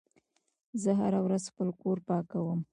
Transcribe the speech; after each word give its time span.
زه 0.81 0.91
هره 0.99 1.19
ورځ 1.25 1.43
خپل 1.51 1.69
کور 1.81 1.97
پاکوم. 2.07 2.59